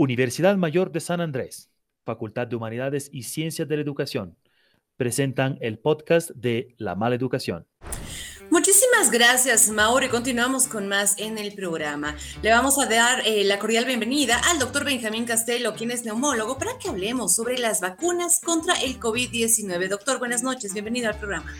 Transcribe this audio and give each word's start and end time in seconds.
Universidad 0.00 0.56
Mayor 0.56 0.92
de 0.92 1.00
San 1.00 1.20
Andrés, 1.20 1.70
Facultad 2.06 2.46
de 2.46 2.56
Humanidades 2.56 3.10
y 3.12 3.24
Ciencias 3.24 3.68
de 3.68 3.76
la 3.76 3.82
Educación, 3.82 4.38
presentan 4.96 5.58
el 5.60 5.78
podcast 5.78 6.30
de 6.30 6.74
La 6.78 6.94
Mala 6.94 7.16
Educación. 7.16 7.66
Muchísimas 8.48 9.10
gracias, 9.10 9.68
Mauro, 9.68 10.06
y 10.06 10.08
continuamos 10.08 10.68
con 10.68 10.88
más 10.88 11.18
en 11.18 11.36
el 11.36 11.52
programa. 11.52 12.16
Le 12.40 12.50
vamos 12.50 12.78
a 12.78 12.86
dar 12.86 13.20
eh, 13.26 13.44
la 13.44 13.58
cordial 13.58 13.84
bienvenida 13.84 14.40
al 14.50 14.58
doctor 14.58 14.86
Benjamín 14.86 15.26
Castelo, 15.26 15.74
quien 15.74 15.90
es 15.90 16.02
neumólogo, 16.06 16.56
para 16.56 16.78
que 16.78 16.88
hablemos 16.88 17.34
sobre 17.34 17.58
las 17.58 17.82
vacunas 17.82 18.40
contra 18.40 18.80
el 18.80 18.98
COVID-19. 18.98 19.86
Doctor, 19.88 20.18
buenas 20.18 20.42
noches, 20.42 20.72
bienvenido 20.72 21.10
al 21.10 21.18
programa. 21.18 21.54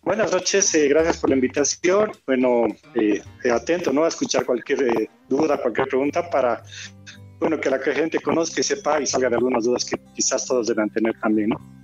Buenas 0.00 0.32
noches, 0.32 0.74
eh, 0.74 0.88
gracias 0.88 1.18
por 1.18 1.28
la 1.28 1.36
invitación. 1.36 2.10
Bueno, 2.26 2.68
eh, 2.94 3.22
atento 3.52 3.92
¿no? 3.92 4.04
a 4.04 4.08
escuchar 4.08 4.46
cualquier 4.46 5.10
duda, 5.28 5.60
cualquier 5.60 5.88
pregunta 5.88 6.30
para 6.30 6.62
bueno, 7.40 7.58
que 7.58 7.70
la 7.70 7.78
gente 7.78 8.20
conozca 8.20 8.60
y 8.60 8.64
sepa 8.64 9.00
y 9.00 9.06
salga 9.06 9.30
de 9.30 9.36
algunas 9.36 9.64
dudas 9.64 9.84
que 9.84 9.96
quizás 10.14 10.46
todos 10.46 10.66
deban 10.66 10.90
tener 10.90 11.18
también, 11.20 11.48
¿no? 11.48 11.80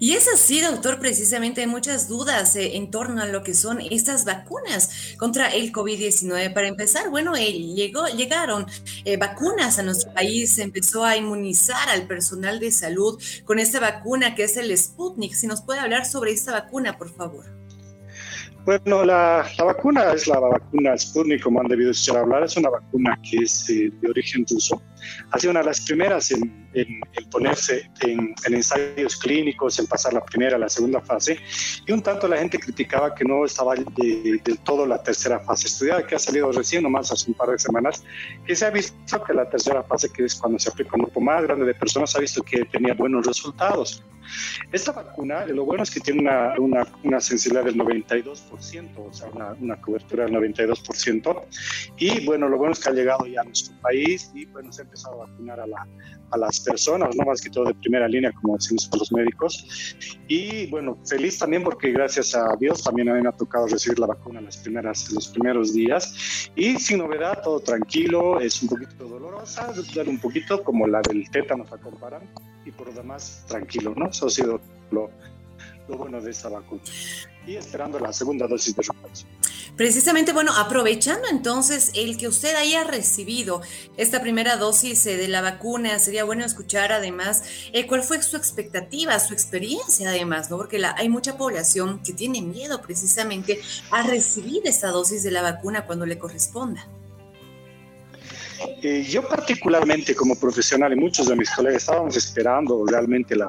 Y 0.00 0.12
es 0.12 0.28
así, 0.32 0.60
doctor, 0.60 1.00
precisamente 1.00 1.62
hay 1.62 1.66
muchas 1.66 2.08
dudas 2.08 2.54
eh, 2.54 2.76
en 2.76 2.92
torno 2.92 3.20
a 3.20 3.26
lo 3.26 3.42
que 3.42 3.52
son 3.52 3.80
estas 3.80 4.24
vacunas 4.24 5.16
contra 5.18 5.48
el 5.48 5.72
COVID-19. 5.72 6.54
Para 6.54 6.68
empezar, 6.68 7.10
bueno, 7.10 7.34
eh, 7.34 7.52
llegó, 7.52 8.06
llegaron 8.06 8.66
eh, 9.04 9.16
vacunas 9.16 9.80
a 9.80 9.82
nuestro 9.82 10.14
país, 10.14 10.54
se 10.54 10.62
empezó 10.62 11.04
a 11.04 11.16
inmunizar 11.16 11.88
al 11.88 12.06
personal 12.06 12.60
de 12.60 12.70
salud 12.70 13.20
con 13.44 13.58
esta 13.58 13.80
vacuna 13.80 14.36
que 14.36 14.44
es 14.44 14.56
el 14.56 14.76
Sputnik. 14.76 15.34
Si 15.34 15.48
nos 15.48 15.62
puede 15.62 15.80
hablar 15.80 16.06
sobre 16.06 16.30
esta 16.30 16.52
vacuna, 16.52 16.96
por 16.96 17.12
favor. 17.12 17.57
Bueno, 18.68 19.02
la, 19.02 19.46
vacuna 19.64 20.12
es 20.12 20.26
la 20.26 20.40
vacuna 20.40 20.94
Sputnik, 20.98 21.42
como 21.42 21.58
han 21.58 21.68
debido 21.68 21.90
escuchar 21.90 22.18
hablar, 22.18 22.42
es 22.42 22.54
una 22.58 22.68
vacuna 22.68 23.18
que 23.22 23.38
es 23.38 23.66
eh, 23.70 23.90
de 23.90 24.10
origen 24.10 24.44
ruso. 24.46 24.82
Ha 25.30 25.38
sido 25.38 25.50
una 25.52 25.60
de 25.60 25.66
las 25.66 25.80
primeras 25.80 26.30
en, 26.30 27.00
ponerse 27.30 27.90
en, 28.00 28.34
ensayos 28.46 29.16
clínicos, 29.16 29.78
en 29.78 29.86
pasar 29.86 30.12
la 30.14 30.24
primera, 30.24 30.58
la 30.58 30.68
segunda 30.68 31.00
fase, 31.00 31.38
y 31.86 31.92
un 31.92 32.02
tanto 32.02 32.28
la 32.28 32.38
gente 32.38 32.58
criticaba 32.58 33.14
que 33.14 33.24
no 33.24 33.44
estaba 33.44 33.74
del 33.74 34.58
todo 34.64 34.86
la 34.86 35.02
tercera 35.02 35.40
fase 35.40 35.66
estudiada, 35.66 36.06
que 36.06 36.14
ha 36.14 36.18
salido 36.18 36.50
recién, 36.52 36.82
nomás 36.82 37.10
hace 37.12 37.30
un 37.30 37.36
par 37.36 37.50
de 37.50 37.58
semanas, 37.58 38.04
que 38.46 38.54
se 38.54 38.66
ha 38.66 38.70
visto 38.70 39.22
que 39.24 39.34
la 39.34 39.48
tercera 39.48 39.82
fase, 39.82 40.10
que 40.12 40.24
es 40.24 40.34
cuando 40.34 40.58
se 40.58 40.70
aplica 40.70 40.90
un 40.94 41.02
grupo 41.02 41.20
más 41.20 41.42
grande 41.42 41.64
de 41.64 41.74
personas, 41.74 42.14
ha 42.16 42.20
visto 42.20 42.42
que 42.42 42.64
tenía 42.64 42.94
buenos 42.94 43.26
resultados. 43.26 44.02
Esta 44.72 44.92
vacuna, 44.92 45.46
lo 45.46 45.64
bueno 45.64 45.82
es 45.82 45.90
que 45.90 46.00
tiene 46.00 46.20
una, 46.20 46.54
una, 46.58 46.86
una 47.02 47.20
sensibilidad 47.20 47.64
del 47.64 47.76
92%, 47.76 48.88
o 48.98 49.12
sea, 49.12 49.28
una, 49.28 49.52
una, 49.52 49.80
cobertura 49.80 50.24
del 50.24 50.34
92%. 50.34 51.44
Y 51.96 52.24
bueno, 52.26 52.48
lo 52.48 52.58
bueno 52.58 52.72
es 52.72 52.80
que 52.80 52.90
ha 52.90 52.92
llegado 52.92 53.26
ya 53.26 53.40
a 53.40 53.44
nuestro 53.44 53.74
país 53.80 54.30
y 54.34 54.44
bueno, 54.46 54.72
se 54.72 54.84
ha 54.88 54.90
empezado 54.90 55.22
a 55.22 55.26
vacunar 55.26 55.60
a, 55.60 55.66
la, 55.66 55.86
a 56.30 56.38
las 56.38 56.60
personas, 56.60 57.14
no 57.14 57.24
más 57.24 57.40
que 57.40 57.50
todo 57.50 57.64
de 57.64 57.74
primera 57.74 58.08
línea, 58.08 58.32
como 58.32 58.56
decimos 58.56 58.88
los 58.92 59.12
médicos. 59.12 59.96
Y 60.26 60.66
bueno, 60.66 60.98
feliz 61.06 61.38
también 61.38 61.62
porque 61.62 61.92
gracias 61.92 62.34
a 62.34 62.56
Dios 62.58 62.82
también 62.82 63.08
a 63.08 63.14
mí 63.14 63.22
me 63.22 63.28
ha 63.28 63.32
tocado 63.32 63.66
recibir 63.66 63.98
la 63.98 64.06
vacuna 64.06 64.38
en, 64.38 64.46
las 64.46 64.56
primeras, 64.56 65.10
los 65.12 65.28
primeros 65.28 65.72
días. 65.72 66.50
Y 66.56 66.76
sin 66.78 66.98
novedad, 66.98 67.42
todo 67.42 67.60
tranquilo, 67.60 68.40
es 68.40 68.62
un 68.62 68.68
poquito 68.68 69.04
dolorosa, 69.04 69.72
un 70.06 70.18
poquito 70.18 70.62
como 70.62 70.86
la 70.86 71.00
del 71.02 71.30
tétano 71.30 71.64
a 71.70 71.76
comparar 71.78 72.22
y 72.64 72.70
por 72.70 72.88
lo 72.88 72.92
demás 72.92 73.44
tranquilo, 73.46 73.94
¿no? 73.96 74.08
Eso 74.08 74.26
ha 74.26 74.30
sido 74.30 74.60
lo, 74.90 75.10
bueno 75.96 76.20
de 76.20 76.30
esta 76.30 76.48
vacuna. 76.48 76.82
Y 77.46 77.56
esperando 77.56 77.98
la 77.98 78.12
segunda 78.12 78.46
dosis 78.46 78.76
de 78.76 78.82
refuerzo. 78.82 79.26
Precisamente, 79.76 80.32
bueno, 80.32 80.52
aprovechando 80.56 81.28
entonces 81.30 81.92
el 81.94 82.16
que 82.16 82.26
usted 82.26 82.56
haya 82.56 82.82
recibido 82.82 83.62
esta 83.96 84.20
primera 84.20 84.56
dosis 84.56 85.06
eh, 85.06 85.16
de 85.16 85.28
la 85.28 85.40
vacuna, 85.40 86.00
sería 86.00 86.24
bueno 86.24 86.44
escuchar 86.44 86.90
además 86.90 87.44
eh, 87.72 87.86
cuál 87.86 88.02
fue 88.02 88.20
su 88.20 88.36
expectativa, 88.36 89.18
su 89.20 89.34
experiencia 89.34 90.08
además, 90.08 90.50
¿no? 90.50 90.56
Porque 90.56 90.80
la, 90.80 90.96
hay 90.98 91.08
mucha 91.08 91.38
población 91.38 92.02
que 92.02 92.12
tiene 92.12 92.42
miedo 92.42 92.82
precisamente 92.82 93.60
a 93.92 94.02
recibir 94.02 94.62
esta 94.64 94.88
dosis 94.88 95.22
de 95.22 95.30
la 95.30 95.42
vacuna 95.42 95.86
cuando 95.86 96.06
le 96.06 96.18
corresponda. 96.18 96.88
Eh, 98.82 99.04
yo 99.08 99.26
particularmente 99.26 100.14
como 100.14 100.38
profesional 100.38 100.92
y 100.92 100.96
muchos 100.96 101.28
de 101.28 101.36
mis 101.36 101.50
colegas 101.50 101.82
estábamos 101.82 102.16
esperando 102.16 102.84
realmente 102.86 103.36
la, 103.36 103.48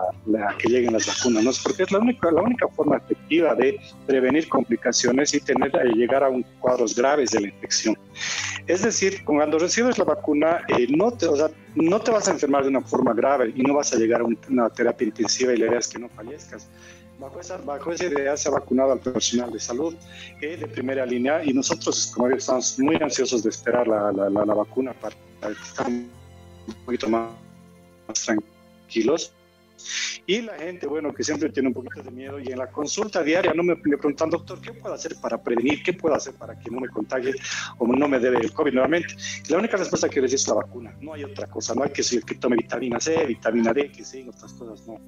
que 0.57 0.69
lleguen 0.69 0.93
las 0.93 1.07
vacunas, 1.07 1.43
¿no? 1.43 1.51
porque 1.63 1.83
es 1.83 1.91
la 1.91 1.99
única, 1.99 2.31
la 2.31 2.41
única 2.41 2.67
forma 2.67 2.97
efectiva 2.97 3.55
de 3.55 3.79
prevenir 4.05 4.47
complicaciones 4.47 5.33
y 5.33 5.39
tener, 5.39 5.75
eh, 5.75 5.91
llegar 5.95 6.23
a 6.23 6.29
un 6.29 6.43
cuadros 6.59 6.95
graves 6.95 7.31
de 7.31 7.41
la 7.41 7.47
infección. 7.47 7.97
Es 8.67 8.83
decir, 8.83 9.23
cuando 9.25 9.57
recibes 9.57 9.97
la 9.97 10.03
vacuna, 10.03 10.61
eh, 10.67 10.87
no, 10.89 11.11
te, 11.11 11.27
o 11.27 11.35
sea, 11.35 11.49
no 11.75 11.99
te 11.99 12.11
vas 12.11 12.27
a 12.27 12.31
enfermar 12.31 12.63
de 12.63 12.69
una 12.69 12.81
forma 12.81 13.13
grave 13.13 13.51
y 13.55 13.63
no 13.63 13.73
vas 13.73 13.93
a 13.93 13.97
llegar 13.97 14.21
a 14.21 14.25
una 14.25 14.69
terapia 14.69 15.05
intensiva 15.05 15.53
y 15.53 15.57
la 15.57 15.67
idea 15.67 15.79
es 15.79 15.87
que 15.87 15.99
no 15.99 16.09
fallezcas. 16.09 16.67
Bajo 17.19 17.41
esa, 17.41 17.57
bajo 17.57 17.91
esa 17.91 18.05
idea 18.05 18.37
se 18.37 18.47
ha 18.47 18.51
vacunado 18.53 18.93
al 18.93 18.99
personal 18.99 19.51
de 19.51 19.59
salud 19.59 19.93
eh, 20.39 20.55
de 20.55 20.67
primera 20.67 21.05
línea 21.05 21.43
y 21.43 21.51
nosotros, 21.51 22.11
como 22.15 22.29
estamos 22.29 22.79
muy 22.79 22.95
ansiosos 22.95 23.43
de 23.43 23.49
esperar 23.49 23.87
la, 23.87 24.11
la, 24.13 24.29
la, 24.29 24.53
vacuna 24.53 24.93
para 24.93 25.15
estar 25.51 25.87
un 25.87 26.09
poquito 26.85 27.09
más 27.09 27.29
tranquilos. 28.25 29.33
Y 30.25 30.41
la 30.41 30.57
gente, 30.57 30.87
bueno, 30.87 31.13
que 31.13 31.23
siempre 31.23 31.49
tiene 31.49 31.69
un 31.69 31.73
poquito 31.73 32.03
de 32.03 32.11
miedo 32.11 32.39
y 32.39 32.51
en 32.51 32.57
la 32.57 32.67
consulta 32.71 33.23
diaria 33.23 33.53
no 33.53 33.63
me, 33.63 33.75
preguntan, 33.75 34.29
doctor, 34.29 34.61
¿qué 34.61 34.73
puedo 34.73 34.93
hacer 34.93 35.15
para 35.21 35.41
prevenir? 35.41 35.83
¿Qué 35.83 35.93
puedo 35.93 36.15
hacer 36.15 36.35
para 36.35 36.57
que 36.57 36.69
no 36.69 36.79
me 36.79 36.89
contagie 36.89 37.33
o 37.77 37.87
no 37.87 38.07
me 38.07 38.19
dé 38.19 38.29
el 38.29 38.53
COVID 38.53 38.73
nuevamente? 38.73 39.15
La 39.49 39.57
única 39.57 39.77
respuesta 39.77 40.09
que 40.09 40.21
les 40.21 40.33
es 40.33 40.47
la 40.47 40.55
vacuna, 40.55 40.95
no 41.01 41.13
hay 41.13 41.23
otra 41.23 41.47
cosa, 41.47 41.73
no 41.73 41.83
hay 41.83 41.89
que 41.89 42.01
decir 42.01 42.23
que 42.23 42.35
tome 42.35 42.55
vitamina 42.57 42.99
C, 42.99 43.25
vitamina 43.25 43.73
D, 43.73 43.91
que 43.91 44.03
sí, 44.03 44.27
otras 44.27 44.53
cosas, 44.53 44.85
no. 44.87 44.99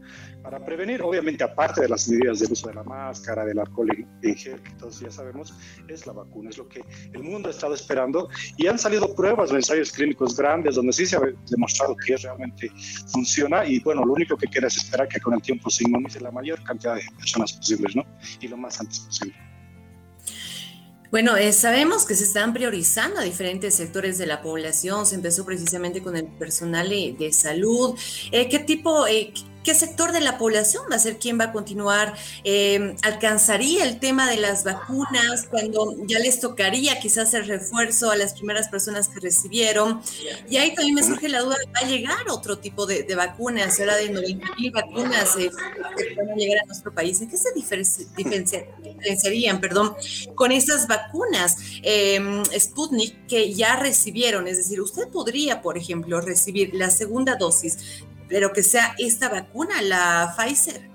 Para 0.41 0.63
prevenir, 0.63 1.01
obviamente, 1.01 1.43
aparte 1.43 1.81
de 1.81 1.89
las 1.89 2.07
medidas 2.07 2.39
de 2.39 2.51
uso 2.51 2.67
de 2.67 2.73
la 2.73 2.83
máscara, 2.83 3.45
del 3.45 3.59
alcohol 3.59 3.89
en 4.21 4.35
gel, 4.35 4.61
que 4.61 4.71
todos 4.71 4.99
ya 4.99 5.11
sabemos, 5.11 5.53
es 5.87 6.07
la 6.07 6.13
vacuna, 6.13 6.49
es 6.49 6.57
lo 6.57 6.67
que 6.67 6.81
el 7.13 7.23
mundo 7.23 7.49
ha 7.49 7.51
estado 7.51 7.73
esperando 7.73 8.29
y 8.57 8.67
han 8.67 8.79
salido 8.79 9.13
pruebas 9.13 9.51
ensayos 9.51 9.91
clínicos 9.91 10.35
grandes 10.35 10.75
donde 10.75 10.93
sí 10.93 11.05
se 11.05 11.17
ha 11.17 11.21
demostrado 11.49 11.95
que 11.95 12.17
realmente 12.17 12.71
funciona 13.07 13.65
y 13.65 13.79
bueno, 13.79 14.05
lo 14.05 14.13
único 14.13 14.37
que 14.37 14.47
queda 14.47 14.60
es 14.65 14.77
esperar 14.77 15.07
que 15.07 15.19
con 15.19 15.33
el 15.33 15.41
tiempo 15.41 15.69
se 15.69 15.83
inmunice 15.83 16.19
la 16.19 16.31
mayor 16.31 16.63
cantidad 16.63 16.95
de 16.95 17.03
personas 17.17 17.53
posibles, 17.53 17.95
¿no? 17.95 18.05
Y 18.39 18.47
lo 18.47 18.57
más 18.57 18.79
antes 18.79 18.99
posible. 18.99 19.35
Bueno, 21.11 21.35
eh, 21.35 21.51
sabemos 21.51 22.05
que 22.05 22.15
se 22.15 22.23
están 22.23 22.53
priorizando 22.53 23.19
a 23.19 23.23
diferentes 23.23 23.75
sectores 23.75 24.17
de 24.17 24.25
la 24.25 24.41
población. 24.41 25.05
Se 25.05 25.15
empezó 25.15 25.45
precisamente 25.45 26.01
con 26.01 26.15
el 26.15 26.25
personal 26.25 26.87
de, 26.87 27.31
salud. 27.33 27.99
Eh, 28.31 28.47
¿Qué 28.47 28.59
tipo, 28.59 29.05
eh, 29.07 29.33
¿Qué 29.63 29.75
sector 29.75 30.11
de 30.11 30.21
la 30.21 30.39
población 30.39 30.85
va 30.91 30.95
a 30.95 30.99
ser 30.99 31.19
quien 31.19 31.39
va 31.39 31.43
a 31.45 31.51
continuar? 31.51 32.15
Eh, 32.43 32.95
¿Alcanzaría 33.03 33.85
el 33.85 33.99
tema 33.99 34.27
de 34.29 34.37
las 34.37 34.63
vacunas 34.63 35.45
cuando 35.49 35.95
ya 36.07 36.17
les 36.17 36.39
tocaría 36.39 36.99
quizás 36.99 37.35
el 37.35 37.45
refuerzo 37.45 38.09
a 38.09 38.15
las 38.15 38.33
primeras 38.33 38.69
personas 38.69 39.07
que 39.07 39.19
recibieron? 39.19 40.01
Y 40.49 40.57
ahí 40.57 40.73
también 40.73 40.95
me 40.95 41.03
surge 41.03 41.29
la 41.29 41.41
duda, 41.41 41.57
¿va 41.75 41.81
a 41.85 41.89
llegar 41.89 42.27
otro 42.29 42.57
tipo 42.57 42.87
de, 42.87 43.05
vacunas? 43.15 43.75
Se 43.75 43.83
habla 43.83 43.97
de 43.97 44.09
90 44.09 44.47
mil 44.57 44.71
vacunas 44.71 45.37
eh, 45.37 45.51
que 45.97 46.15
van 46.15 46.31
a 46.31 46.35
llegar 46.35 46.63
a 46.63 46.65
nuestro 46.65 46.91
país. 46.93 47.21
¿En 47.21 47.29
qué 47.29 47.37
se 47.37 47.53
diferenciarían 47.53 49.61
perdón, 49.61 49.93
con 50.33 50.51
esas 50.51 50.87
vacunas 50.87 51.57
em, 51.83 52.43
Sputnik 52.57 53.27
que 53.27 53.53
ya 53.53 53.75
recibieron? 53.75 54.47
Es 54.47 54.57
decir, 54.57 54.81
usted 54.81 55.07
podría, 55.09 55.61
por 55.61 55.77
ejemplo, 55.77 56.19
recibir 56.19 56.73
la 56.73 56.89
segunda 56.89 57.35
dosis 57.35 58.01
pero 58.31 58.53
que 58.53 58.63
sea 58.63 58.95
esta 58.97 59.27
vacuna, 59.27 59.81
la 59.81 60.33
Pfizer. 60.37 60.89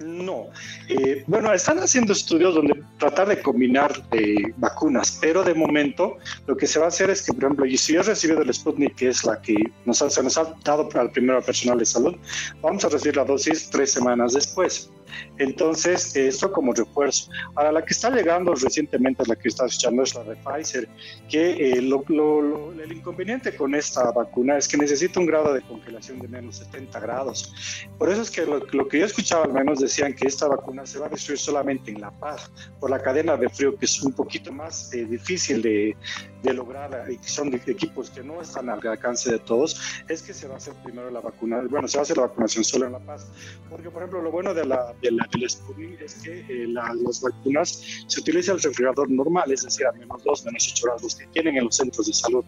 No. 0.00 0.48
Eh, 0.88 1.22
bueno, 1.26 1.52
están 1.54 1.78
haciendo 1.78 2.12
estudios 2.12 2.54
donde 2.54 2.82
tratar 2.98 3.28
de 3.28 3.40
combinar 3.40 3.92
eh, 4.10 4.34
vacunas, 4.56 5.18
pero 5.20 5.42
de 5.42 5.54
momento 5.54 6.18
lo 6.46 6.56
que 6.56 6.66
se 6.66 6.80
va 6.80 6.86
a 6.86 6.88
hacer 6.88 7.08
es 7.10 7.22
que, 7.22 7.32
por 7.32 7.44
ejemplo, 7.44 7.66
si 7.78 7.94
yo 7.94 8.00
he 8.00 8.02
recibido 8.02 8.42
el 8.42 8.52
Sputnik, 8.52 8.96
que 8.96 9.08
es 9.08 9.24
la 9.24 9.40
que 9.40 9.54
nos 9.86 9.98
se 9.98 10.22
nos 10.22 10.36
ha 10.36 10.52
dado 10.64 10.88
para 10.88 11.04
el 11.04 11.10
primer 11.12 11.42
personal 11.42 11.78
de 11.78 11.86
salud, 11.86 12.16
vamos 12.60 12.84
a 12.84 12.88
recibir 12.88 13.16
la 13.16 13.24
dosis 13.24 13.70
tres 13.70 13.92
semanas 13.92 14.34
después. 14.34 14.90
Entonces, 15.38 16.14
esto 16.16 16.52
como 16.52 16.72
refuerzo. 16.72 17.30
Ahora, 17.54 17.72
la 17.72 17.84
que 17.84 17.92
está 17.92 18.10
llegando 18.10 18.54
recientemente, 18.54 19.22
la 19.26 19.36
que 19.36 19.48
está 19.48 19.66
escuchando 19.66 20.02
es 20.02 20.14
la 20.14 20.24
de 20.24 20.36
Pfizer, 20.36 20.88
que 21.28 21.50
eh, 21.50 21.72
el 21.78 22.92
inconveniente 22.92 23.54
con 23.56 23.74
esta 23.74 24.10
vacuna 24.10 24.56
es 24.56 24.68
que 24.68 24.76
necesita 24.76 25.20
un 25.20 25.26
grado 25.26 25.52
de 25.52 25.62
congelación 25.62 26.18
de 26.18 26.28
menos 26.28 26.56
70 26.56 27.00
grados. 27.00 27.86
Por 27.98 28.10
eso 28.10 28.22
es 28.22 28.30
que 28.30 28.46
lo, 28.46 28.88
que 28.88 29.00
yo 29.00 29.06
escuchaba 29.06 29.44
al 29.44 29.52
menos 29.52 29.80
decían 29.80 30.14
que 30.14 30.26
esta 30.26 30.48
vacuna 30.48 30.86
se 30.86 30.98
va 30.98 31.06
a 31.06 31.08
destruir 31.08 31.38
solamente 31.38 31.90
en 31.90 32.00
La 32.00 32.10
Paz, 32.10 32.50
por 32.80 32.90
la 32.90 33.00
cadena 33.00 33.36
de 33.36 33.48
frío, 33.48 33.76
que 33.76 33.86
es 33.86 34.02
un 34.02 34.12
poquito 34.12 34.52
más 34.52 34.92
eh, 34.92 35.04
difícil 35.04 35.62
de, 35.62 35.96
de 36.42 36.54
lograr, 36.54 37.06
y 37.10 37.18
son 37.26 37.52
equipos 37.54 38.10
que 38.10 38.22
no 38.22 38.40
están 38.40 38.70
al 38.70 38.86
alcance 38.86 39.30
de 39.30 39.38
todos, 39.38 39.80
es 40.08 40.22
que 40.22 40.32
se 40.32 40.46
va 40.46 40.54
a 40.54 40.56
hacer 40.58 40.74
primero 40.84 41.10
la 41.10 41.20
vacuna, 41.20 41.62
bueno, 41.68 41.88
se 41.88 41.98
va 41.98 42.02
a 42.02 42.04
hacer 42.04 42.16
la 42.16 42.24
vacunación 42.24 42.64
solo 42.64 42.86
en 42.86 42.92
La 42.92 42.98
Paz. 42.98 43.26
Porque, 43.68 43.90
por 43.90 44.02
ejemplo, 44.02 44.22
lo 44.22 44.30
bueno 44.30 44.54
de 44.54 44.64
la 44.64 44.94
de 45.00 45.10
la, 45.10 45.28
del 45.32 45.44
es 45.44 46.14
que 46.22 46.40
eh, 46.48 46.66
las 46.68 47.20
vacunas 47.20 47.82
se 48.06 48.20
utiliza 48.20 48.52
el 48.52 48.60
refrigerador 48.60 49.10
normal, 49.10 49.50
es 49.52 49.62
decir, 49.62 49.86
a 49.86 49.92
menos 49.92 50.22
2, 50.24 50.44
menos 50.46 50.68
8 50.72 50.84
grados 50.84 51.14
que 51.14 51.26
tienen 51.28 51.56
en 51.56 51.64
los 51.64 51.76
centros 51.76 52.06
de 52.06 52.12
salud. 52.12 52.44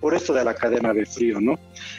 por 0.00 0.14
esto 0.14 0.32
de 0.32 0.42
la 0.42 0.54
cadena 0.54 0.94
de 0.94 1.04
frío, 1.04 1.42
¿no? 1.42 1.58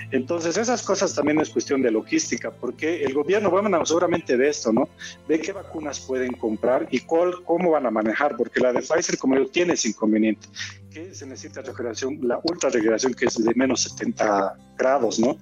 Entonces, 0.10 0.58
esas 0.58 0.82
cosas 0.82 1.14
también 1.14 1.40
es 1.40 1.52
cuestión 1.52 1.84
de 1.84 1.92
logística, 1.92 2.50
porque 2.50 3.04
el 3.04 3.14
gobierno, 3.14 3.52
bueno, 3.52 3.86
seguramente 3.86 4.36
ve 4.36 4.50
esto, 4.50 4.74
¿no? 4.74 4.90
Ve 5.28 5.40
qué 5.40 5.52
vacunas 5.52 6.00
pueden 6.00 6.34
comprar 6.34 6.88
y 6.90 7.02
cuál, 7.02 7.44
cómo 7.46 7.70
van 7.70 7.86
a 7.86 7.92
manejar, 7.92 8.36
porque 8.38 8.60
la 8.60 8.74
de 8.74 8.80
Pfizer, 8.82 9.20
como 9.20 9.36
yo, 9.36 9.46
tiene 9.46 9.74
ese 9.74 9.90
inconveniente, 9.90 10.48
que 10.90 11.14
se 11.14 11.28
necesita 11.28 11.62
refrigeración, 11.62 12.18
la 12.24 12.40
ultra 12.44 12.72
refrigeración, 12.72 13.14
que 13.14 13.26
es 13.26 13.36
de 13.36 13.54
menos 13.54 13.82
70 13.82 14.58
grados, 14.82 15.20
¿no? 15.20 15.38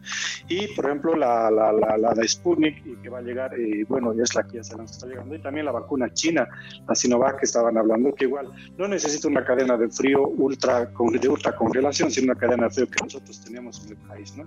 Y, 0.48 0.68
por 0.76 0.86
ejemplo, 0.86 1.16
la, 1.16 1.50
la, 1.50 1.72
la, 1.72 2.14
de 2.14 2.28
Sputnik, 2.28 3.02
que 3.02 3.10
va 3.10 3.20
a 3.20 3.22
llegar, 3.22 3.54
eh, 3.58 3.86
bueno, 3.88 4.14
ya 4.14 4.24
es 4.24 4.36
la 4.36 4.44
que 4.44 4.58
ya 4.58 4.64
se 4.64 4.76
nos 4.76 4.92
está 4.92 5.08
llegando, 5.08 5.34
y 5.36 5.42
también 5.42 5.66
la 5.66 5.72
vacuna 5.72 6.14
china, 6.14 6.48
la 6.88 6.96
Sinovac, 6.96 7.40
que 7.40 7.46
estaban 7.46 7.78
hablando, 7.78 8.14
que 8.14 8.26
igual 8.26 8.52
no 8.78 8.88
necesita 8.88 9.28
una 9.28 9.46
cadena 9.46 9.78
de 9.78 9.90
frío 9.90 10.28
ultra, 10.28 10.86
de 10.86 11.30
ultra 11.30 11.56
congelación, 11.56 12.12
sino 12.12 12.32
una 12.32 12.40
cadena 12.40 12.66
de 12.66 12.70
frío 12.72 12.88
que 12.90 13.04
nosotros 13.04 13.42
tenemos 13.44 13.84
en 13.86 13.92
el 13.92 13.98
país, 13.98 14.36
¿no? 14.36 14.46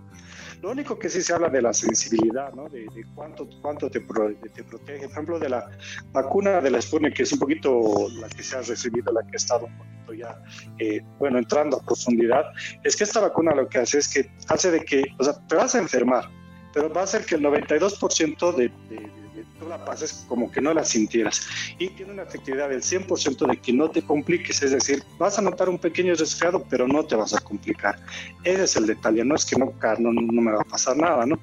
Lo 0.62 0.70
único 0.70 0.96
que 0.98 1.08
sí 1.08 1.22
se 1.22 1.32
habla 1.32 1.48
de 1.48 1.60
la 1.60 1.72
sensibilidad, 1.72 2.52
¿no? 2.52 2.68
De, 2.68 2.86
cuánto, 3.14 3.48
cuánto 3.60 3.90
te, 3.90 4.00
te, 4.00 4.62
protege. 4.62 5.00
Por 5.00 5.10
ejemplo, 5.10 5.38
de 5.38 5.48
la 5.48 5.68
vacuna 6.12 6.60
de 6.60 6.70
la 6.70 6.80
Sputnik, 6.80 7.14
que 7.14 7.24
es 7.24 7.32
un 7.32 7.40
poquito 7.40 8.08
la 8.20 8.28
que 8.28 8.42
se 8.42 8.56
ha 8.56 8.62
recibido, 8.62 9.12
la 9.12 9.22
que 9.22 9.30
ha 9.32 9.36
estado 9.36 9.66
un 9.66 9.76
poquito 9.76 10.12
ya, 10.14 10.40
eh, 10.78 11.00
bueno, 11.18 11.38
entrando 11.38 11.78
a 11.78 11.82
profundidad, 11.84 12.44
es 12.84 12.96
que 12.96 13.04
esta 13.04 13.20
vacuna 13.20 13.54
lo 13.54 13.68
que 13.68 13.78
hace 13.78 13.98
es 13.98 14.08
que 14.08 14.30
hace 14.48 14.70
de 14.70 14.81
que, 14.84 15.04
o 15.18 15.24
sea, 15.24 15.34
te 15.46 15.54
vas 15.54 15.74
a 15.74 15.78
enfermar, 15.78 16.28
pero 16.72 16.92
va 16.92 17.02
a 17.02 17.04
hacer 17.04 17.24
que 17.24 17.34
el 17.34 17.42
92% 17.42 18.56
de, 18.56 18.70
de 18.88 19.22
tú 19.62 19.68
la 19.68 19.84
pases 19.84 20.24
como 20.28 20.50
que 20.50 20.60
no 20.60 20.74
la 20.74 20.84
sintieras. 20.84 21.46
Y 21.78 21.88
tiene 21.88 22.12
una 22.12 22.22
efectividad 22.22 22.68
del 22.68 22.82
100% 22.82 23.46
de 23.50 23.56
que 23.58 23.72
no 23.72 23.90
te 23.90 24.02
compliques, 24.02 24.62
es 24.62 24.72
decir, 24.72 25.02
vas 25.18 25.38
a 25.38 25.42
notar 25.42 25.68
un 25.68 25.78
pequeño 25.78 26.14
resfriado, 26.14 26.64
pero 26.68 26.86
no 26.86 27.04
te 27.04 27.16
vas 27.16 27.34
a 27.34 27.40
complicar. 27.40 27.98
Ese 28.44 28.64
es 28.64 28.76
el 28.76 28.86
detalle, 28.86 29.24
no 29.24 29.34
es 29.34 29.44
que 29.44 29.56
no, 29.56 29.72
no, 29.98 30.12
no 30.12 30.42
me 30.42 30.52
va 30.52 30.62
a 30.62 30.64
pasar 30.64 30.96
nada, 30.96 31.26
¿no? 31.26 31.38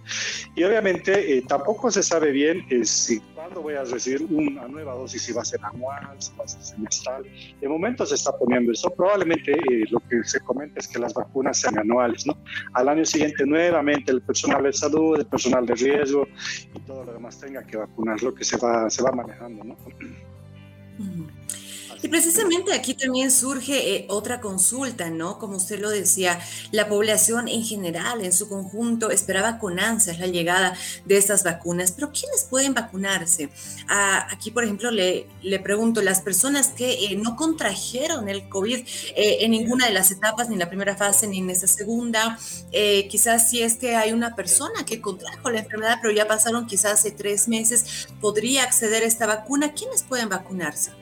Y 0.56 0.63
obviamente 0.63 1.38
eh, 1.38 1.44
tampoco 1.47 1.91
se 1.91 2.03
sabe 2.03 2.31
bien 2.31 2.65
eh, 2.69 2.86
si 2.86 3.21
cuándo 3.50 3.63
voy 3.63 3.74
a 3.74 3.84
recibir 3.84 4.28
una 4.30 4.68
nueva 4.68 4.94
dosis, 4.94 5.24
si 5.24 5.34
va 5.34 5.42
a 5.42 5.46
ser 5.46 5.60
anual, 5.63 6.16
si 6.19 6.31
va 6.38 6.46
a 6.46 6.48
ser 6.48 6.62
semestral. 6.62 7.24
De 7.60 7.68
momento 7.68 8.06
se 8.06 8.13
está 8.16 8.31
poniendo 8.38 8.72
eso. 8.72 8.92
Probablemente 8.92 9.54
eh, 9.54 9.86
lo 9.90 10.00
que 10.01 10.24
se 10.24 10.40
comenta 10.42 10.80
es 10.80 10.88
que 10.88 11.00
las 11.00 11.13
vacunas 11.13 11.57
sean 11.57 11.80
anuales, 11.80 12.28
¿no? 12.28 12.38
Al 12.74 12.90
año 12.90 13.06
siguiente 13.06 13.46
nuevamente 13.46 14.12
el 14.12 14.22
personal 14.22 14.63
de 14.63 14.74
salud, 14.74 15.19
el 15.19 15.25
personal 15.25 15.66
de 15.66 15.74
riesgo 15.74 16.28
y 16.75 16.80
todo 16.81 17.04
lo 17.06 17.13
demás 17.13 17.40
tenga 17.40 17.63
que 17.63 17.78
vacunar 17.78 18.22
lo 18.22 18.34
que 18.36 18.44
se 18.44 18.57
va, 18.57 18.90
se 18.90 19.01
va 19.01 19.12
manejando, 19.12 19.63
¿no? 19.63 19.75
Y 22.01 22.07
precisamente 22.07 22.74
aquí 22.74 22.94
también 22.94 23.30
surge 23.30 23.96
eh, 23.96 24.06
otra 24.07 24.40
consulta, 24.40 25.10
¿no? 25.10 25.38
Como 25.38 25.57
usted 25.57 25.80
lo 25.80 25.90
decía, 25.90 26.40
la 26.72 26.88
población 26.88 27.50
en 27.50 27.63
general, 27.63 28.24
en 28.24 28.31
su 28.31 28.48
conjunto, 28.48 29.12
esperaba 29.12 29.60
con 29.60 29.80
ansias 29.81 30.18
la 30.18 30.28
llegada 30.28 30.78
de 31.04 31.18
estas 31.18 31.44
vacunas, 31.44 31.92
pero 31.92 32.12
¿quiénes 32.12 32.46
pueden 32.50 32.74
vacunarse? 32.74 33.50
Ah, 33.90 34.28
aquí, 34.31 34.50
por 34.50 34.63
ejemplo, 34.63 34.92
le, 34.92 35.28
pregunto, 35.62 36.01
las 36.01 36.22
personas 36.22 36.69
que 36.69 37.06
eh, 37.06 37.18
no 37.18 37.36
contrajeron 37.36 38.30
el 38.30 38.48
COVID 38.48 38.78
eh, 38.78 39.38
en 39.42 39.51
ninguna 39.51 39.88
de 39.88 39.94
las 39.94 40.10
etapas, 40.10 40.48
ni 40.48 40.54
en 40.54 40.60
la 40.60 40.69
primera 40.69 40.96
fase, 40.96 41.28
ni 41.28 41.40
en 41.40 41.50
esta 41.50 41.68
segunda, 41.68 42.40
quizás 43.10 43.50
si 43.50 43.62
es 43.62 43.75
que 43.75 43.96
hay 43.96 44.13
una 44.13 44.36
persona 44.36 44.86
que 44.86 45.01
contrajo 45.01 45.50
la 45.50 45.60
enfermedad, 45.60 45.98
pero 46.01 46.13
ya 46.13 46.28
pasaron 46.28 46.66
quizás 46.66 46.94
hace 46.94 47.12
tres 47.12 47.48
meses, 47.48 48.07
podría 48.22 48.63
acceder 48.63 49.04
a 49.04 49.06
esta 49.06 49.25
vacuna, 49.25 49.74
¿quiénes 49.74 50.04
pueden 50.04 50.30
vacunarse? 50.30 50.99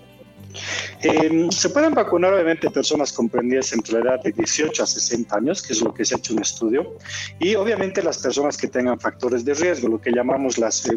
Eh, 1.02 1.48
se 1.52 1.70
pueden 1.70 1.94
vacunar 1.94 2.34
obviamente 2.34 2.70
personas 2.70 3.14
comprendidas 3.14 3.72
entre 3.74 3.94
la 3.94 4.00
edad 4.00 4.24
de 4.24 4.32
18 4.32 4.84
a 4.84 4.86
60 4.86 5.36
años, 5.36 5.62
que 5.62 5.74
es 5.74 5.82
lo 5.82 5.94
que 5.94 6.06
se 6.06 6.16
ha 6.16 6.18
hecho 6.18 6.34
un 6.34 6.42
estudio, 6.42 6.98
y 7.40 7.56
obviamente 7.56 8.02
las 8.02 8.18
personas 8.18 8.58
que 8.58 8.68
tengan 8.68 9.00
factores 9.00 9.46
de 9.46 9.54
riesgo, 9.54 9.88
lo 9.88 10.02
que 10.02 10.12
llamamos 10.12 10.58
las 10.58 10.86
eh, 10.88 10.96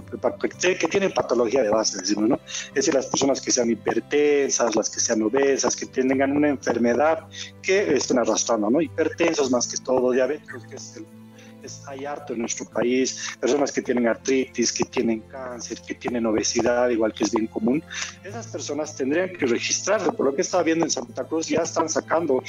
que 0.79 0.89
tienen 0.89 1.13
patología 1.13 1.63
de 1.63 1.71
base, 1.71 1.99
decimos, 1.99 2.29
¿no? 2.29 2.41
Es 2.69 2.75
decir, 2.75 2.95
las 2.95 3.07
personas 3.07 3.41
que 3.41 3.51
sean 3.51 3.71
hipertensas, 3.71 4.75
las 4.77 4.89
que 4.91 5.01
sean 5.01 5.23
obesas, 5.23 5.77
que 5.77 5.87
tengan 5.87 6.37
una 6.37 6.49
enfermedad 6.49 7.27
que 7.63 7.95
estén 7.95 8.19
arrastrando, 8.19 8.71
¿no? 8.71 8.81
Hipertensos 8.81 9.51
más 9.51 9.67
que 9.69 9.77
todo, 9.83 10.13
diabéticos, 10.13 10.65
que 10.67 10.77
es 10.77 10.97
el 10.97 11.20
hay 11.87 12.05
harto 12.05 12.33
en 12.33 12.41
nuestro 12.41 12.67
país, 12.67 13.37
personas 13.41 13.73
que 13.73 13.83
tienen 13.83 14.09
artritis, 14.09 14.73
que 14.73 14.85
tienen 14.85 15.21
cáncer, 15.21 15.81
que 15.87 15.95
tienen 15.95 16.27
obesidad, 16.27 16.89
igual 16.91 17.13
que 17.13 17.25
es 17.25 17.31
bien 17.33 17.47
común. 17.47 17.83
Esas 18.25 18.47
personas 18.47 18.97
tendrían 18.97 19.31
que 19.31 19.47
registrarse, 19.47 20.13
por 20.13 20.27
lo 20.27 20.35
que 20.35 20.43
estaba 20.43 20.63
viendo 20.63 20.85
en 20.85 20.91
Santa 20.91 21.25
Cruz, 21.25 21.49
ya 21.49 21.63
están 21.63 21.89
sacando 21.89 22.43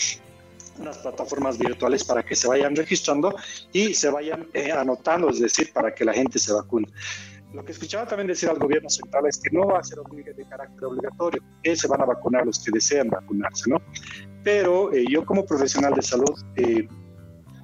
unas 0.79 0.97
plataformas 0.97 1.57
virtuales 1.57 2.03
para 2.03 2.23
que 2.23 2.35
se 2.35 2.47
vayan 2.47 2.75
registrando 2.75 3.35
y 3.71 3.93
se 3.93 4.09
vayan 4.09 4.47
eh, 4.53 4.71
anotando, 4.71 5.29
es 5.29 5.39
decir, 5.39 5.71
para 5.73 5.93
que 5.93 6.05
la 6.05 6.13
gente 6.13 6.39
se 6.39 6.53
vacune. 6.53 6.87
Lo 7.53 7.65
que 7.65 7.73
escuchaba 7.73 8.07
también 8.07 8.27
decir 8.27 8.49
al 8.49 8.57
gobierno 8.57 8.89
central 8.89 9.25
es 9.27 9.37
que 9.37 9.49
no 9.51 9.67
va 9.67 9.79
a 9.79 9.83
ser 9.83 9.97
de 9.99 10.45
carácter 10.45 10.85
obligatorio, 10.85 11.43
que 11.61 11.75
se 11.75 11.87
van 11.87 12.01
a 12.01 12.05
vacunar 12.05 12.45
los 12.45 12.63
que 12.63 12.71
desean 12.71 13.09
vacunarse, 13.09 13.69
¿no? 13.69 13.81
Pero 14.43 14.93
eh, 14.93 15.05
yo 15.09 15.25
como 15.25 15.45
profesional 15.45 15.93
de 15.93 16.01
salud 16.01 16.33
eh, 16.55 16.87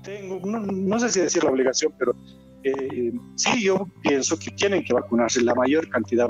tengo, 0.08 0.40
no, 0.46 1.00
sé 1.00 1.12
si 1.12 1.20
decir 1.20 1.44
la 1.44 1.52
obligación, 1.52 1.94
pero 2.00 2.16
eh, 2.64 3.12
sí, 3.36 3.64
yo 3.66 3.86
pienso 4.02 4.40
que 4.40 4.52
tienen 4.52 4.84
que 4.86 4.94
vacunarse 4.94 5.42
la 5.42 5.54
mayor 5.54 5.90
cantidad 5.90 6.30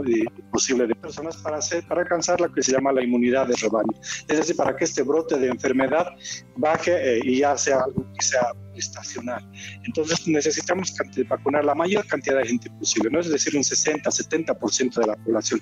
posible 0.57 0.87
de 0.87 0.95
personas 0.95 1.37
para, 1.37 1.57
hacer, 1.57 1.85
para 1.87 2.01
alcanzar 2.01 2.41
lo 2.41 2.51
que 2.51 2.63
se 2.63 2.71
llama 2.71 2.91
la 2.91 3.03
inmunidad 3.03 3.45
de 3.45 3.55
rebaño. 3.61 3.93
Es 4.27 4.37
decir, 4.39 4.55
para 4.55 4.75
que 4.75 4.85
este 4.85 5.03
brote 5.03 5.37
de 5.37 5.49
enfermedad 5.49 6.07
baje 6.55 6.93
eh, 6.97 7.21
y 7.23 7.39
ya 7.41 7.55
sea 7.55 7.81
algo 7.81 8.03
que 8.15 8.25
sea 8.25 8.53
estacional. 8.75 9.43
Entonces 9.85 10.27
necesitamos 10.27 10.95
vacunar 11.27 11.63
la 11.63 11.75
mayor 11.75 12.07
cantidad 12.07 12.37
de 12.37 12.47
gente 12.47 12.71
posible, 12.71 13.11
¿no? 13.11 13.19
es 13.19 13.29
decir, 13.29 13.55
un 13.55 13.63
60, 13.63 14.09
70% 14.09 14.95
de 14.95 15.07
la 15.07 15.15
población. 15.15 15.61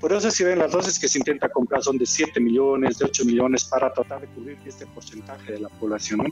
Por 0.00 0.12
eso 0.12 0.28
si 0.30 0.42
ven 0.42 0.58
las 0.58 0.72
dosis 0.72 0.98
que 0.98 1.08
se 1.08 1.18
intenta 1.18 1.48
comprar 1.48 1.82
son 1.84 1.98
de 1.98 2.06
7 2.06 2.40
millones, 2.40 2.98
de 2.98 3.04
8 3.04 3.24
millones 3.24 3.64
para 3.64 3.92
tratar 3.92 4.22
de 4.22 4.26
cubrir 4.28 4.58
este 4.66 4.86
porcentaje 4.86 5.52
de 5.52 5.60
la 5.60 5.68
población. 5.68 6.18
¿no? 6.18 6.30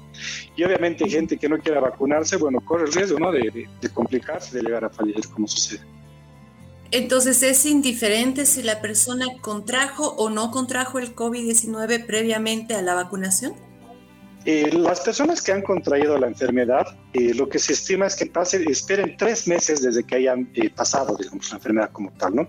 Y 0.56 0.64
obviamente 0.64 1.08
gente 1.08 1.36
que 1.36 1.48
no 1.48 1.58
quiera 1.58 1.80
vacunarse, 1.80 2.36
bueno, 2.36 2.58
corre 2.60 2.86
el 2.86 2.92
riesgo 2.92 3.20
¿no? 3.20 3.30
de, 3.30 3.68
de 3.80 3.88
complicarse, 3.90 4.56
de 4.56 4.64
llegar 4.64 4.84
a 4.84 4.90
fallecer 4.90 5.28
como 5.28 5.46
sucede. 5.46 5.99
Entonces, 6.92 7.42
¿es 7.42 7.66
indiferente 7.66 8.46
si 8.46 8.62
la 8.62 8.80
persona 8.80 9.26
contrajo 9.40 10.08
o 10.16 10.28
no 10.28 10.50
contrajo 10.50 10.98
el 10.98 11.14
COVID-19 11.14 12.04
previamente 12.04 12.74
a 12.74 12.82
la 12.82 12.94
vacunación? 12.94 13.54
Eh, 14.44 14.70
las 14.72 15.00
personas 15.00 15.40
que 15.42 15.52
han 15.52 15.62
contraído 15.62 16.18
la 16.18 16.26
enfermedad, 16.26 16.86
eh, 17.12 17.34
lo 17.34 17.48
que 17.48 17.58
se 17.58 17.74
estima 17.74 18.06
es 18.06 18.16
que 18.16 18.26
pase, 18.26 18.64
esperen 18.64 19.16
tres 19.16 19.46
meses 19.46 19.82
desde 19.82 20.02
que 20.02 20.16
hayan 20.16 20.50
eh, 20.54 20.70
pasado, 20.70 21.16
digamos, 21.16 21.50
la 21.50 21.56
enfermedad 21.56 21.90
como 21.92 22.10
tal, 22.14 22.34
¿no? 22.34 22.48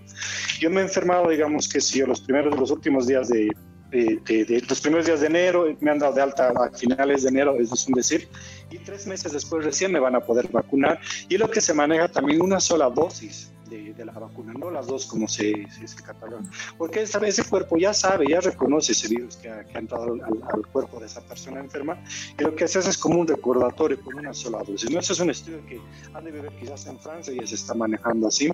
Yo 0.58 0.70
me 0.70 0.80
he 0.80 0.84
enfermado, 0.84 1.28
digamos, 1.28 1.68
que 1.68 1.80
si 1.80 1.98
yo 1.98 2.06
los 2.06 2.22
primeros, 2.22 2.58
los 2.58 2.70
últimos 2.70 3.06
días 3.06 3.28
de, 3.28 3.48
de, 3.90 4.64
los 4.66 4.80
primeros 4.80 5.04
días 5.04 5.20
de 5.20 5.26
enero, 5.26 5.66
me 5.80 5.90
han 5.90 5.98
dado 5.98 6.14
de 6.14 6.22
alta 6.22 6.48
a 6.48 6.70
finales 6.76 7.24
de 7.24 7.28
enero, 7.28 7.56
es 7.60 7.70
decir, 7.94 8.26
y 8.70 8.78
tres 8.78 9.06
meses 9.06 9.32
después 9.32 9.62
recién 9.62 9.92
me 9.92 10.00
van 10.00 10.16
a 10.16 10.20
poder 10.20 10.48
vacunar. 10.48 10.98
Y 11.28 11.36
lo 11.36 11.50
que 11.50 11.60
se 11.60 11.74
maneja 11.74 12.08
también 12.08 12.40
una 12.40 12.58
sola 12.58 12.88
dosis 12.88 13.51
de, 13.72 14.04
la 14.04 14.12
vacuna, 14.12 14.52
no 14.52 14.70
las 14.70 14.86
dos 14.86 15.06
como 15.06 15.28
se, 15.28 15.66
se, 15.70 16.02
catalogan. 16.02 16.48
Porque 16.76 17.02
ese, 17.02 17.18
ese 17.26 17.44
cuerpo 17.44 17.76
ya 17.76 17.94
sabe, 17.94 18.26
ya 18.28 18.40
reconoce 18.40 18.92
ese 18.92 19.08
virus 19.08 19.36
que 19.36 19.48
ha, 19.48 19.64
entrado 19.74 20.12
al, 20.12 20.66
cuerpo 20.72 21.00
de 21.00 21.06
esa 21.06 21.20
persona 21.22 21.60
enferma 21.60 22.02
y 22.38 22.42
lo 22.42 22.54
que 22.54 22.68
se 22.68 22.78
hace 22.78 22.90
es 22.90 22.98
como 22.98 23.20
un 23.20 23.26
recordatorio 23.26 24.00
con 24.00 24.18
una 24.18 24.32
sola 24.32 24.62
dosis. 24.62 24.90
¿no? 24.90 25.00
Ese 25.00 25.12
es 25.12 25.20
un 25.20 25.30
estudio 25.30 25.64
que 25.66 25.80
han 26.14 26.24
de 26.24 26.30
ver 26.30 26.50
quizás 26.60 26.86
en 26.86 26.98
Francia 26.98 27.34
ya 27.34 27.46
se 27.46 27.54
está 27.54 27.74
manejando 27.74 28.28
así. 28.28 28.50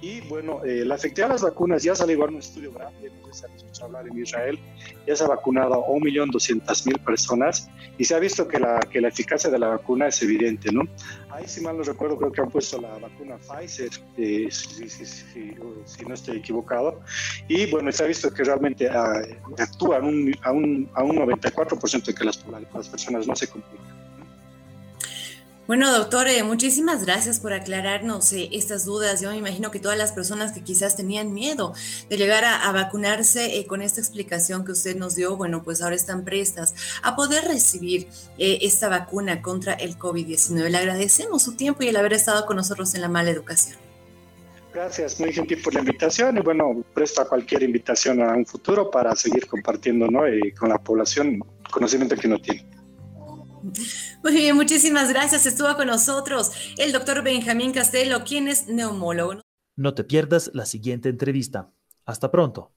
Y 0.00 0.20
bueno, 0.22 0.64
eh, 0.64 0.84
la 0.84 0.96
efectividad 0.96 1.28
de 1.28 1.34
las 1.34 1.42
vacunas 1.42 1.82
ya 1.82 1.94
salió 1.94 2.14
igual 2.14 2.30
un 2.30 2.38
estudio 2.38 2.72
grande, 2.72 3.10
no 3.22 3.32
sé 3.32 3.46
si 3.72 3.82
hablar 3.82 4.06
en 4.06 4.18
Israel, 4.18 4.58
ya 5.06 5.16
se 5.16 5.24
ha 5.24 5.28
vacunado 5.28 5.74
a 5.74 5.78
1.200.000 5.88 7.04
personas 7.04 7.68
y 7.98 8.04
se 8.04 8.14
ha 8.14 8.18
visto 8.18 8.46
que 8.48 8.58
la, 8.58 8.80
que 8.80 9.00
la 9.00 9.08
eficacia 9.08 9.50
de 9.50 9.58
la 9.58 9.68
vacuna 9.68 10.08
es 10.08 10.22
evidente, 10.22 10.72
¿no? 10.72 10.82
Ahí, 11.36 11.46
si 11.46 11.60
mal 11.60 11.76
no 11.76 11.82
recuerdo, 11.82 12.16
creo 12.16 12.32
que 12.32 12.40
han 12.40 12.48
puesto 12.48 12.80
la 12.80 12.96
vacuna 12.96 13.36
Pfizer, 13.36 13.90
eh, 14.16 14.48
si, 14.50 16.04
no 16.06 16.14
estoy 16.14 16.38
equivocado. 16.38 17.02
Y 17.46 17.70
bueno, 17.70 17.92
se 17.92 18.04
ha 18.04 18.06
visto 18.06 18.32
que 18.32 18.42
realmente 18.42 18.88
ah, 18.88 19.20
actúa 19.58 19.98
a 19.98 20.00
un, 20.00 20.34
a 20.42 20.52
un, 20.52 20.88
a 20.94 21.02
un 21.02 21.16
94% 21.16 22.06
de 22.06 22.14
que 22.14 22.24
las, 22.24 22.42
las 22.72 22.88
personas 22.88 23.26
no 23.26 23.36
se 23.36 23.48
complican. 23.48 23.95
Bueno, 25.66 25.92
doctor, 25.92 26.28
eh, 26.28 26.44
muchísimas 26.44 27.04
gracias 27.04 27.40
por 27.40 27.52
aclararnos 27.52 28.32
eh, 28.32 28.48
estas 28.52 28.84
dudas. 28.84 29.20
Yo 29.20 29.30
me 29.30 29.36
imagino 29.36 29.72
que 29.72 29.80
todas 29.80 29.98
las 29.98 30.12
personas 30.12 30.52
que 30.52 30.62
quizás 30.62 30.94
tenían 30.94 31.34
miedo 31.34 31.74
de 32.08 32.16
llegar 32.16 32.44
a, 32.44 32.70
vacunarse 32.70 33.58
eh, 33.58 33.66
con 33.66 33.82
esta 33.82 34.00
explicación 34.00 34.64
que 34.64 34.70
usted 34.70 34.94
nos 34.94 35.16
dio, 35.16 35.36
bueno, 35.36 35.64
pues 35.64 35.82
ahora 35.82 35.96
están 35.96 36.24
prestas 36.24 36.72
a 37.02 37.16
poder 37.16 37.44
recibir 37.46 38.06
esta 38.38 38.88
vacuna 38.88 39.42
contra 39.42 39.72
el 39.72 39.98
COVID-19. 39.98 40.68
Le 40.68 40.78
agradecemos 40.78 41.42
su 41.42 41.56
tiempo 41.56 41.82
y 41.82 41.88
el 41.88 41.96
haber 41.96 42.12
estado 42.12 42.46
con 42.46 42.56
nosotros 42.56 42.94
en 42.94 43.00
la 43.00 43.08
mala 43.08 43.30
educación. 43.30 43.76
Gracias, 44.72 45.18
muy 45.18 45.32
gentil 45.32 45.60
por 45.62 45.74
la 45.74 45.80
invitación 45.80 46.36
y 46.36 46.42
bueno, 46.42 46.84
presto 46.94 47.22
a 47.22 47.28
cualquier 47.28 47.64
invitación 47.64 48.22
a 48.22 48.34
un 48.36 48.46
futuro 48.46 48.88
para 48.88 49.16
seguir 49.16 49.46
compartiendo 49.46 50.06
¿no? 50.08 50.20
con 50.56 50.68
la 50.68 50.78
población 50.78 51.40
conocimiento 51.72 52.14
que 52.14 52.28
no 52.28 52.38
tiene. 52.38 52.75
Muy 54.22 54.32
bien, 54.32 54.56
muchísimas 54.56 55.08
gracias. 55.08 55.46
Estuvo 55.46 55.74
con 55.76 55.86
nosotros 55.88 56.52
el 56.78 56.92
doctor 56.92 57.22
Benjamín 57.22 57.72
Castelo, 57.72 58.24
quien 58.24 58.48
es 58.48 58.68
neumólogo. 58.68 59.40
No 59.76 59.94
te 59.94 60.04
pierdas 60.04 60.50
la 60.54 60.66
siguiente 60.66 61.08
entrevista. 61.08 61.70
Hasta 62.04 62.30
pronto. 62.30 62.75